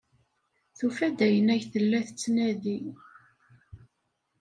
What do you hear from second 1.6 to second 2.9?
tella tettnadi.